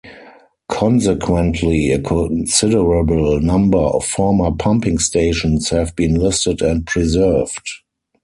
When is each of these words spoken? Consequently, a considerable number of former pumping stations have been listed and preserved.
Consequently, 0.67 1.91
a 1.91 2.01
considerable 2.01 3.39
number 3.39 3.77
of 3.77 4.03
former 4.03 4.49
pumping 4.51 4.97
stations 4.97 5.69
have 5.69 5.95
been 5.95 6.15
listed 6.15 6.63
and 6.63 6.87
preserved. 6.87 7.69